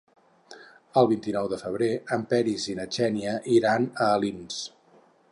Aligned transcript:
El 1.01 1.09
vint-i-nou 1.09 1.49
de 1.51 1.59
febrer 1.63 1.89
en 2.17 2.23
Peris 2.31 2.65
i 2.71 2.75
na 2.79 2.87
Xènia 2.95 3.35
iran 3.57 3.85
a 4.07 4.07
Alins. 4.15 4.57